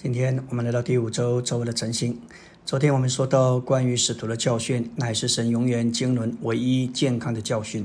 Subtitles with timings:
[0.00, 2.20] 今天我们来到第五周周围的晨星。
[2.64, 7.84] 昨天我们说到，关于使徒的教训，乃是神永远经纶唯一健康的教训。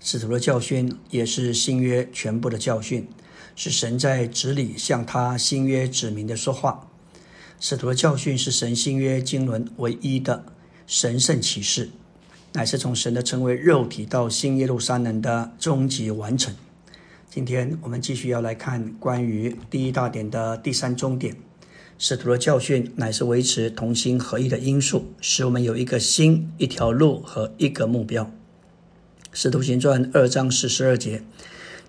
[0.00, 3.08] 使徒的教训也是新约全部的教训，
[3.56, 6.86] 是神在指里向他新约指明的说话。
[7.58, 10.44] 使徒的教训是神新约经纶唯一的
[10.86, 11.88] 神圣启示，
[12.52, 16.54] 乃是从神的成为肉体到新耶路撒冷的终极完成。
[17.34, 21.34] 今天我们继续要来看关于第一大点的第三终点。
[21.98, 28.30] 使徒的教训乃是维持同心合一的因素，使我们有一个心、一条路和一个目标。
[29.32, 31.24] 使徒行传二章四十二节，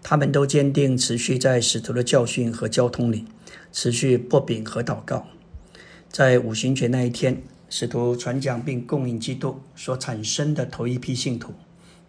[0.01, 3.25] 他们都坚定持续在使徒的教训和交通里，
[3.71, 5.27] 持续擘饼和祷告。
[6.09, 11.53] 在五旬节那一天，使徒传讲并供应基督所产生的头一批信徒，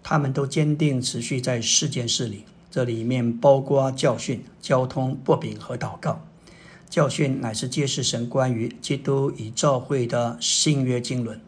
[0.03, 2.45] 他们都坚定持续在四件事里。
[2.71, 6.21] 这里面包括教训、交通、薄饼和祷告。
[6.89, 11.41] 教训乃是揭示神关于基督与教会的新约经纶，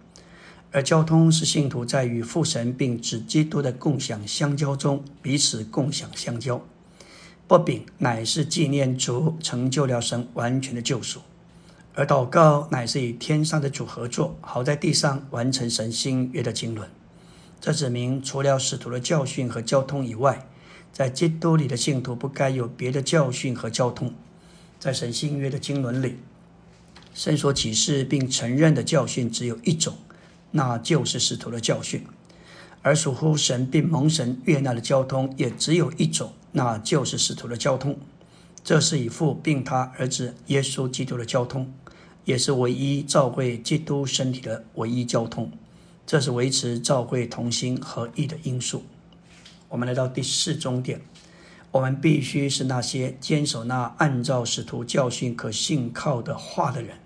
[0.72, 6.60] 而交通是信徒在与父神并指基督的共享相交中彼此共享相交。
[7.46, 11.20] 薄饼乃是纪念主成就了神完全的救赎，
[11.94, 16.90] 而祷告乃是与天上的主合作，好在地上完成神新约的经纶。
[17.60, 20.46] 这指明，除了使徒的教训和交通以外，
[20.92, 24.12] 在基督里的信徒不该有别的教训和交通。
[24.80, 26.16] 在神新约的经纶里，
[27.14, 29.96] 神所启示并承认的教训只有一种，
[30.52, 32.02] 那就是使徒的教训；
[32.82, 37.98] 而属乎神并蒙神悦纳的交通也只有一种，那就是使徒的交通。
[38.62, 41.72] 这是以父并他儿子耶稣基督的交通，
[42.24, 45.50] 也是唯一召会基督身体的唯一交通。
[46.06, 48.84] 这是维持召会同心合一的因素。
[49.68, 51.02] 我们来到第四终点，
[51.70, 56.96] 我们必须是那些坚守那按照使徒教训可信靠的话的人。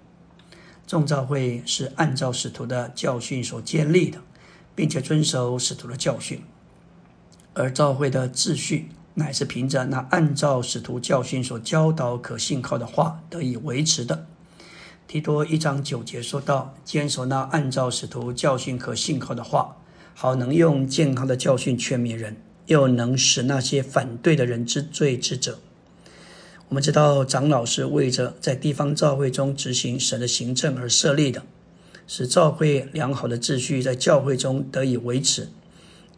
[0.87, 4.21] 众召会是按照使徒的教训所建立的，
[4.75, 6.43] 并且遵守使徒的教训，
[7.55, 14.27] 而召会的秩序乃是凭着那按照使徒教训所教导可信靠的话得以维持的。
[15.09, 19.77] 提多一章九节说道：“坚守那按照使徒教训可信靠的话，
[20.15, 22.37] 好能用健康的教训劝勉人。”
[22.67, 25.59] 又能使那些反对的人知罪之者。
[26.69, 31.43] 我们知道，长老是为着在地方教会中执行神的行政而设立的，
[32.07, 35.49] 使教会良好的秩序在教会中得以维持。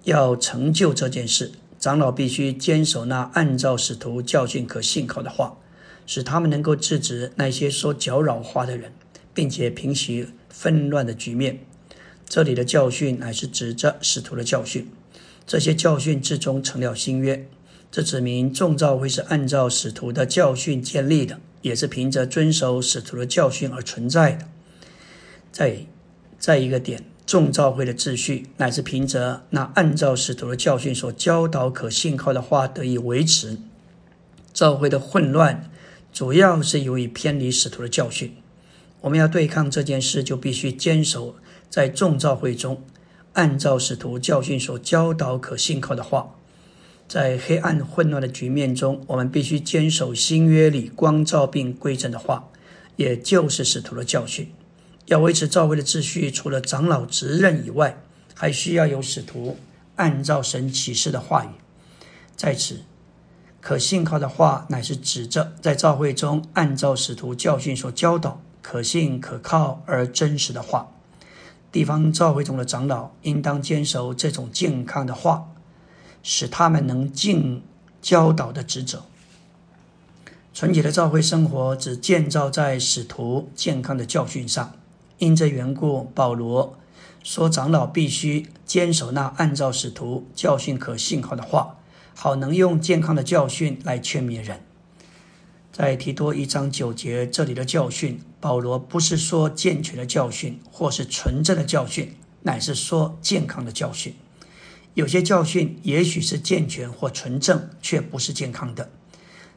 [0.04, 1.50] 要成就这件事，
[1.80, 5.56] 长老必须坚守那按照使徒教训可信靠的话，
[6.06, 8.92] 使他们能够制止那些说搅扰话的人，
[9.32, 11.58] 并且平息纷乱的局面。
[12.28, 14.88] 这里的教训乃是指着使徒的教训。
[15.46, 17.48] 这些教训最终成了新约，
[17.90, 24.48] 这指明众召会是按照使徒的教训建立的，也是凭着遵守使徒的教训而存在的。
[25.52, 25.86] 再
[26.38, 33.58] 再一个点，众召会的秩序乃是凭着那按照使徒的教训所教导可信靠的话得以维持。
[34.52, 35.70] 召会的混乱
[36.12, 38.34] 主要是由于偏离使徒的教训。
[39.02, 41.36] 我们要对抗这件事，就必须坚守
[41.68, 42.82] 在众召会中。
[43.34, 46.34] 按照使徒教训所教导可信靠的话，
[47.06, 52.48] 在黑暗混乱的局面中，我们必须坚守新约里光照并规正的话，
[52.96, 54.50] 也就是使徒的教训。
[55.06, 58.00] 要维持教会的秩序，除了长老职任以外，
[58.34, 59.58] 还需要有使徒
[59.96, 61.48] 按照神启示的话语。
[62.36, 62.82] 在此，
[63.60, 70.93] 可信靠的话乃是指着在教会中按照使徒教训所教导可信可靠而真实的话。
[71.74, 75.48] 地方教会中的长老应当坚守这种健康的话，
[76.22, 77.64] 使他们能尽
[78.00, 79.02] 教导的职责。
[80.52, 84.74] 纯洁的教会生活只建造在使徒健康的教训上。
[85.18, 86.78] 因这缘故，保罗
[87.24, 91.78] 说，长老必须坚守那按照使徒教训可信靠的话，
[92.14, 94.60] 好能用健康的教训来劝勉人。
[95.76, 104.14] 在提多一章九节这里的教训，保罗不是说健全的教训，或是纯正的教训，乃是说健康的教训。
[104.94, 108.88] 有些教训也许是健全或纯正，却不是健康的。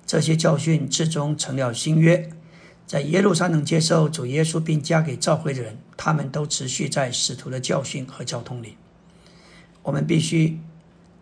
[0.08, 2.28] 这些教训最终成了新约，
[2.88, 8.76] 在耶路撒冷接受主耶稣并加给教会的人，他们都持续在使徒的教训和交通里。
[9.84, 10.60] 我们必须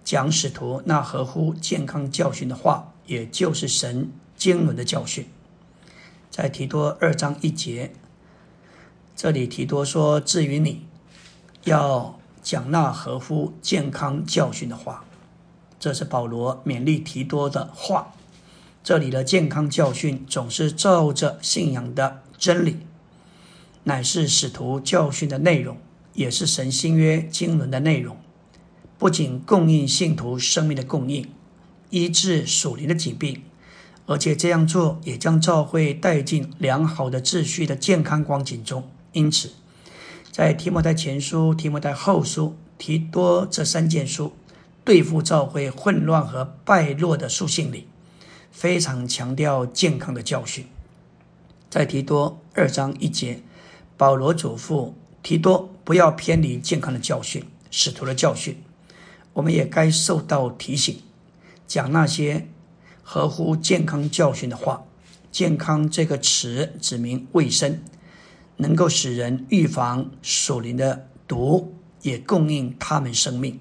[0.05, 4.09] 讲使徒那合乎健康教训的话，也就是神。
[4.45, 5.25] 经纶的教训，
[6.29, 7.93] 在提多二章一节，
[9.15, 10.85] 这里提多说：“至于你，
[11.63, 15.03] 要讲那合乎健康教训的话。”
[15.79, 18.13] 这是保罗勉励提多的话。
[18.83, 22.77] 这里的健康教训总是照着信仰的真理，
[23.85, 25.79] 乃是使徒教训的内容，
[26.13, 28.15] 也是神新约经纶的内容。
[28.99, 31.27] 不仅供应信徒生命的供应，
[31.89, 33.41] 医治属灵的疾病，
[34.05, 38.89] 而且这样做也将教会带进良好的秩序的健康光景中。
[39.13, 39.51] 因此，
[40.31, 44.33] 在提摩太前书、提摩太后书、提多这三件书
[44.83, 47.87] 对付教会混乱和败落的书信里。
[48.51, 50.65] 非常强调健康的教训，
[51.69, 53.41] 在提多二章一节，
[53.97, 58.63] 保罗嘱咐提多不要偏离健康的教训，使徒的教训。
[59.33, 61.01] 我们也该受到提醒，
[61.67, 62.47] 讲那些
[63.07, 64.83] 合乎健康教训的话。
[65.31, 67.79] 健康这个词指明卫生，
[68.57, 73.59] 能够使人预防属灵的毒，也供应他们生命。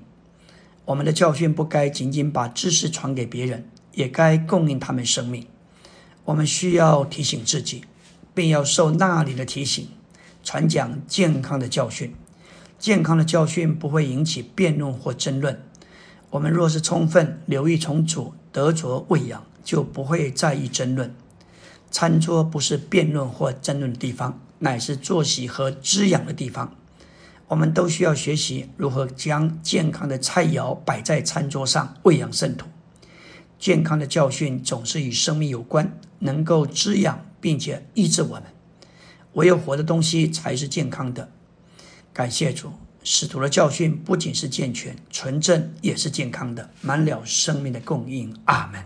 [0.86, 3.68] 我们的教训不该仅仅把知识传给别人。
[3.96, 5.46] 也该供应他们生命。
[6.24, 7.84] 我们需要提醒自己，
[8.34, 9.86] 并要受那里的提醒，
[10.42, 12.12] 传讲健康的教训。
[12.76, 15.62] 健康的教训不会引起辩论或争论。
[16.30, 21.12] 我们若是充分留意从主得着喂养，就不会在意争论。
[21.90, 26.76] 餐桌不是辩论或争论的地方，乃是作息和滋养的地方。
[27.48, 32.68] 我们都需要学习如何将健康的菜肴摆在餐桌上，喂养圣徒。
[33.58, 38.44] 健康的教训总是与生命有关，能够滋养并且医治我们。
[39.32, 41.28] 唯有活的东西才是健康的。
[42.12, 42.70] 感谢主，
[43.04, 48.34] 使徒的教训不仅是健全、纯正，也是健康的，满了生命的供应。
[48.46, 48.82] 阿门。